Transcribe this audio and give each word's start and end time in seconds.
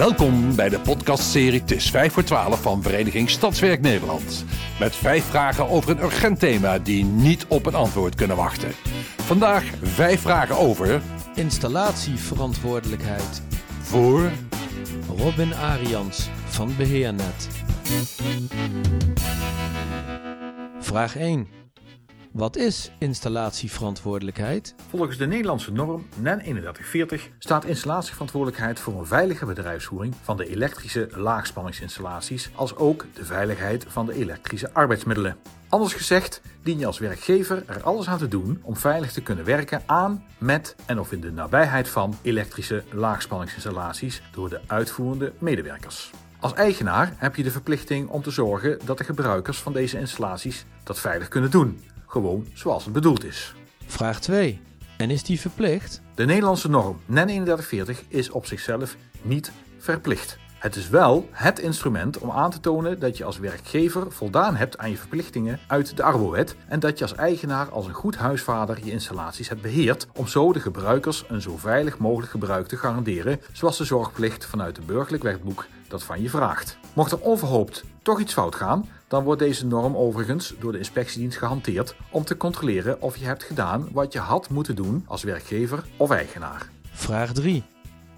Welkom 0.00 0.56
bij 0.56 0.68
de 0.68 0.80
podcastserie 0.80 1.60
Het 1.60 1.70
is 1.70 1.90
5 1.90 2.12
voor 2.12 2.24
12 2.24 2.62
van 2.62 2.82
Vereniging 2.82 3.30
Stadswerk 3.30 3.80
Nederland. 3.80 4.44
Met 4.78 4.96
vijf 4.96 5.24
vragen 5.24 5.68
over 5.68 5.90
een 5.90 6.02
urgent 6.02 6.38
thema 6.38 6.78
die 6.78 7.04
niet 7.04 7.46
op 7.48 7.66
een 7.66 7.74
antwoord 7.74 8.14
kunnen 8.14 8.36
wachten. 8.36 8.72
Vandaag 9.16 9.64
vijf 9.82 10.20
vragen 10.20 10.56
over 10.56 11.02
Installatieverantwoordelijkheid. 11.34 13.42
voor 13.80 14.30
Robin 15.16 15.54
Arians 15.54 16.28
van 16.44 16.76
Beheernet. 16.76 17.48
Vraag 20.78 21.16
1. 21.16 21.48
Wat 22.32 22.56
is 22.56 22.90
installatieverantwoordelijkheid? 22.98 24.74
Volgens 24.88 25.16
de 25.16 25.26
Nederlandse 25.26 25.72
norm 25.72 26.06
NEN 26.16 26.38
3140 26.38 27.30
staat 27.38 27.64
installatieverantwoordelijkheid 27.64 28.80
voor 28.80 28.98
een 28.98 29.06
veilige 29.06 29.46
bedrijfsvoering 29.46 30.14
van 30.22 30.36
de 30.36 30.48
elektrische 30.48 31.08
laagspanningsinstallaties, 31.14 32.50
als 32.54 32.76
ook 32.76 33.06
de 33.14 33.24
veiligheid 33.24 33.84
van 33.88 34.06
de 34.06 34.14
elektrische 34.14 34.72
arbeidsmiddelen. 34.72 35.36
Anders 35.68 35.92
gezegd, 35.92 36.40
dien 36.62 36.78
je 36.78 36.86
als 36.86 36.98
werkgever 36.98 37.62
er 37.66 37.82
alles 37.82 38.08
aan 38.08 38.18
te 38.18 38.28
doen 38.28 38.60
om 38.62 38.76
veilig 38.76 39.12
te 39.12 39.22
kunnen 39.22 39.44
werken 39.44 39.82
aan, 39.86 40.24
met 40.38 40.76
en 40.86 41.00
of 41.00 41.12
in 41.12 41.20
de 41.20 41.32
nabijheid 41.32 41.88
van 41.88 42.18
elektrische 42.22 42.84
laagspanningsinstallaties 42.92 44.22
door 44.32 44.48
de 44.48 44.60
uitvoerende 44.66 45.32
medewerkers. 45.38 46.10
Als 46.40 46.52
eigenaar 46.52 47.12
heb 47.16 47.36
je 47.36 47.42
de 47.42 47.50
verplichting 47.50 48.08
om 48.08 48.22
te 48.22 48.30
zorgen 48.30 48.78
dat 48.84 48.98
de 48.98 49.04
gebruikers 49.04 49.58
van 49.58 49.72
deze 49.72 49.98
installaties 49.98 50.64
dat 50.84 50.98
veilig 50.98 51.28
kunnen 51.28 51.50
doen, 51.50 51.80
gewoon 52.10 52.46
zoals 52.54 52.84
het 52.84 52.92
bedoeld 52.92 53.24
is. 53.24 53.54
Vraag 53.86 54.20
2. 54.20 54.60
En 54.96 55.10
is 55.10 55.22
die 55.22 55.40
verplicht? 55.40 56.00
De 56.14 56.24
Nederlandse 56.24 56.68
norm 56.68 57.00
NEN 57.06 57.26
3140 57.26 58.02
is 58.08 58.30
op 58.30 58.46
zichzelf 58.46 58.96
niet 59.22 59.52
verplicht. 59.78 60.38
Het 60.60 60.76
is 60.76 60.88
wel 60.88 61.28
het 61.30 61.58
instrument 61.58 62.18
om 62.18 62.30
aan 62.30 62.50
te 62.50 62.60
tonen 62.60 62.98
dat 62.98 63.16
je 63.16 63.24
als 63.24 63.38
werkgever 63.38 64.12
voldaan 64.12 64.56
hebt 64.56 64.78
aan 64.78 64.90
je 64.90 64.96
verplichtingen 64.96 65.58
uit 65.66 65.96
de 65.96 66.02
Arbowet 66.02 66.56
en 66.68 66.80
dat 66.80 66.98
je 66.98 67.04
als 67.04 67.14
eigenaar 67.14 67.70
als 67.70 67.86
een 67.86 67.92
goed 67.92 68.16
huisvader 68.16 68.84
je 68.84 68.90
installaties 68.90 69.48
hebt 69.48 69.62
beheerd 69.62 70.06
om 70.14 70.26
zo 70.26 70.52
de 70.52 70.60
gebruikers 70.60 71.24
een 71.28 71.40
zo 71.40 71.56
veilig 71.56 71.98
mogelijk 71.98 72.30
gebruik 72.30 72.66
te 72.66 72.76
garanderen, 72.76 73.40
zoals 73.52 73.78
de 73.78 73.84
zorgplicht 73.84 74.44
vanuit 74.44 74.76
het 74.76 74.86
burgerlijk 74.86 75.22
wetboek 75.22 75.66
dat 75.88 76.02
van 76.02 76.22
je 76.22 76.30
vraagt. 76.30 76.78
Mocht 76.92 77.12
er 77.12 77.20
onverhoopt 77.20 77.84
toch 78.02 78.20
iets 78.20 78.32
fout 78.32 78.54
gaan, 78.54 78.88
dan 79.08 79.24
wordt 79.24 79.40
deze 79.40 79.66
norm 79.66 79.96
overigens 79.96 80.54
door 80.58 80.72
de 80.72 80.78
inspectiedienst 80.78 81.38
gehanteerd 81.38 81.94
om 82.10 82.24
te 82.24 82.36
controleren 82.36 83.02
of 83.02 83.16
je 83.16 83.24
hebt 83.24 83.42
gedaan 83.42 83.88
wat 83.92 84.12
je 84.12 84.18
had 84.18 84.50
moeten 84.50 84.76
doen 84.76 85.04
als 85.06 85.22
werkgever 85.22 85.84
of 85.96 86.10
eigenaar. 86.10 86.68
Vraag 86.92 87.32
3. 87.32 87.62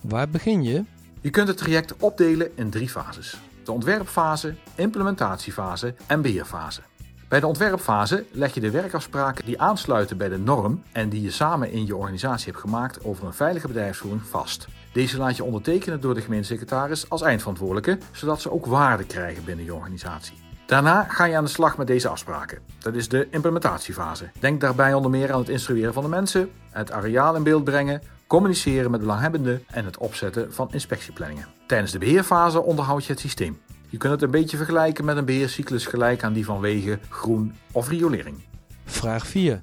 Waar 0.00 0.28
begin 0.28 0.62
je? 0.62 0.84
Je 1.22 1.30
kunt 1.30 1.48
het 1.48 1.56
traject 1.56 1.96
opdelen 1.96 2.50
in 2.54 2.70
drie 2.70 2.88
fases: 2.88 3.40
de 3.64 3.72
ontwerpfase, 3.72 4.54
implementatiefase 4.74 5.94
en 6.06 6.22
beheerfase. 6.22 6.80
Bij 7.28 7.40
de 7.40 7.46
ontwerpfase 7.46 8.24
leg 8.30 8.54
je 8.54 8.60
de 8.60 8.70
werkafspraken 8.70 9.44
die 9.44 9.60
aansluiten 9.60 10.16
bij 10.16 10.28
de 10.28 10.38
norm 10.38 10.82
en 10.92 11.08
die 11.08 11.22
je 11.22 11.30
samen 11.30 11.70
in 11.70 11.86
je 11.86 11.96
organisatie 11.96 12.46
hebt 12.46 12.62
gemaakt 12.64 13.04
over 13.04 13.26
een 13.26 13.34
veilige 13.34 13.66
bedrijfsvoering 13.66 14.22
vast. 14.22 14.66
Deze 14.92 15.18
laat 15.18 15.36
je 15.36 15.44
ondertekenen 15.44 16.00
door 16.00 16.14
de 16.14 16.20
gemeentesecretaris 16.20 17.10
als 17.10 17.22
eindverantwoordelijke, 17.22 17.98
zodat 18.12 18.40
ze 18.40 18.52
ook 18.52 18.66
waarde 18.66 19.04
krijgen 19.04 19.44
binnen 19.44 19.64
je 19.64 19.74
organisatie. 19.74 20.36
Daarna 20.66 21.04
ga 21.08 21.24
je 21.24 21.36
aan 21.36 21.44
de 21.44 21.50
slag 21.50 21.76
met 21.76 21.86
deze 21.86 22.08
afspraken. 22.08 22.58
Dat 22.78 22.94
is 22.94 23.08
de 23.08 23.28
implementatiefase. 23.30 24.30
Denk 24.40 24.60
daarbij 24.60 24.94
onder 24.94 25.10
meer 25.10 25.32
aan 25.32 25.38
het 25.38 25.48
instrueren 25.48 25.92
van 25.92 26.02
de 26.02 26.08
mensen, 26.08 26.50
het 26.70 26.92
areaal 26.92 27.36
in 27.36 27.42
beeld 27.42 27.64
brengen, 27.64 28.02
communiceren 28.33 28.91
met 28.91 29.00
belanghebbenden 29.00 29.64
en 29.66 29.84
het 29.84 29.98
opzetten 29.98 30.52
van 30.52 30.69
inspectieplanningen. 30.72 31.47
Tijdens 31.66 31.92
de 31.92 31.98
beheerfase 31.98 32.62
onderhoud 32.62 33.05
je 33.05 33.12
het 33.12 33.20
systeem. 33.20 33.61
Je 33.89 33.97
kunt 33.97 34.12
het 34.12 34.22
een 34.22 34.30
beetje 34.30 34.56
vergelijken 34.56 35.05
met 35.05 35.16
een 35.16 35.24
beheercyclus 35.24 35.86
gelijk 35.86 36.22
aan 36.24 36.33
die 36.33 36.44
van 36.44 36.61
wegen, 36.61 37.00
groen 37.08 37.55
of 37.73 37.89
riolering. 37.89 38.36
Vraag 38.84 39.27
4. 39.27 39.62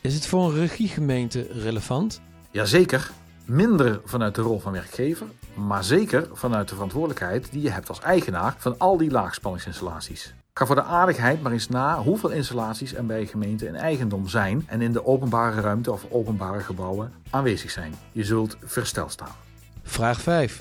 Is 0.00 0.14
het 0.14 0.26
voor 0.26 0.44
een 0.44 0.54
regiegemeente 0.54 1.46
relevant? 1.50 2.20
Jazeker, 2.50 3.10
minder 3.44 4.00
vanuit 4.04 4.34
de 4.34 4.42
rol 4.42 4.60
van 4.60 4.72
werkgever, 4.72 5.26
maar 5.54 5.84
zeker 5.84 6.28
vanuit 6.32 6.68
de 6.68 6.74
verantwoordelijkheid 6.74 7.52
die 7.52 7.62
je 7.62 7.70
hebt 7.70 7.88
als 7.88 8.00
eigenaar 8.00 8.54
van 8.58 8.78
al 8.78 8.96
die 8.96 9.10
laagspanningsinstallaties. 9.10 10.34
Ga 10.58 10.66
voor 10.66 10.74
de 10.74 10.82
aardigheid 10.82 11.42
maar 11.42 11.52
eens 11.52 11.68
na 11.68 11.98
hoeveel 12.02 12.30
installaties 12.30 12.94
er 12.94 13.06
bij 13.06 13.26
gemeenten 13.26 13.66
in 13.66 13.74
eigendom 13.74 14.28
zijn 14.28 14.64
en 14.66 14.80
in 14.80 14.92
de 14.92 15.04
openbare 15.04 15.60
ruimte 15.60 15.92
of 15.92 16.06
openbare 16.10 16.60
gebouwen 16.60 17.12
aanwezig 17.30 17.70
zijn. 17.70 17.94
Je 18.12 18.24
zult 18.24 18.56
versteld 18.62 19.12
staan. 19.12 19.34
Vraag 19.82 20.20
5. 20.20 20.60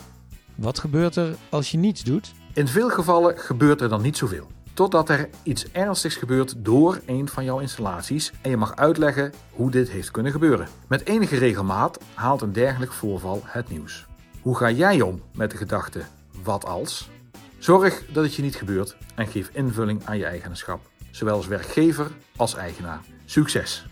Wat 0.55 0.79
gebeurt 0.79 1.15
er 1.15 1.35
als 1.49 1.71
je 1.71 1.77
niets 1.77 2.03
doet? 2.03 2.33
In 2.53 2.67
veel 2.67 2.89
gevallen 2.89 3.37
gebeurt 3.37 3.81
er 3.81 3.89
dan 3.89 4.01
niet 4.01 4.17
zoveel. 4.17 4.47
Totdat 4.73 5.09
er 5.09 5.29
iets 5.43 5.71
ernstigs 5.71 6.15
gebeurt 6.15 6.55
door 6.57 7.01
een 7.05 7.27
van 7.27 7.43
jouw 7.43 7.59
installaties 7.59 8.33
en 8.41 8.49
je 8.49 8.57
mag 8.57 8.75
uitleggen 8.75 9.33
hoe 9.51 9.71
dit 9.71 9.89
heeft 9.89 10.11
kunnen 10.11 10.31
gebeuren. 10.31 10.67
Met 10.87 11.05
enige 11.05 11.37
regelmaat 11.37 11.99
haalt 12.13 12.41
een 12.41 12.53
dergelijk 12.53 12.91
voorval 12.91 13.41
het 13.43 13.69
nieuws. 13.69 14.05
Hoe 14.41 14.57
ga 14.57 14.71
jij 14.71 15.01
om 15.01 15.21
met 15.33 15.51
de 15.51 15.57
gedachte 15.57 16.01
wat 16.43 16.65
als? 16.65 17.09
Zorg 17.63 18.01
dat 18.09 18.23
het 18.23 18.35
je 18.35 18.41
niet 18.41 18.55
gebeurt 18.55 18.95
en 19.15 19.27
geef 19.27 19.49
invulling 19.53 20.01
aan 20.05 20.17
je 20.17 20.25
eigenaarschap, 20.25 20.89
zowel 21.11 21.35
als 21.35 21.47
werkgever 21.47 22.11
als 22.35 22.55
eigenaar. 22.55 22.99
Succes! 23.25 23.85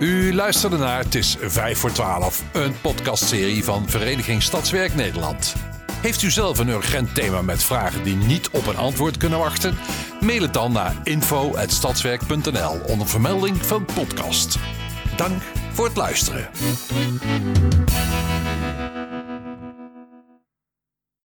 U 0.00 0.34
luisterde 0.34 0.76
naar 0.76 1.04
Het 1.04 1.14
is 1.14 1.36
5 1.40 1.78
voor 1.78 1.92
12, 1.92 2.44
een 2.52 2.80
podcastserie 2.80 3.64
van 3.64 3.88
Vereniging 3.88 4.42
Stadswerk 4.42 4.94
Nederland. 4.94 5.54
Heeft 5.92 6.22
u 6.22 6.30
zelf 6.30 6.58
een 6.58 6.68
urgent 6.68 7.14
thema 7.14 7.42
met 7.42 7.62
vragen 7.62 8.02
die 8.02 8.16
niet 8.16 8.50
op 8.50 8.66
een 8.66 8.76
antwoord 8.76 9.16
kunnen 9.16 9.38
wachten? 9.38 9.74
Mail 10.20 10.42
het 10.42 10.54
dan 10.54 10.72
naar 10.72 11.00
info.stadswerk.nl 11.02 12.80
onder 12.86 13.08
vermelding 13.08 13.56
van 13.56 13.84
podcast. 13.84 14.58
Dank 15.16 15.42
voor 15.72 15.84
het 15.84 15.96
luisteren. 15.96 16.48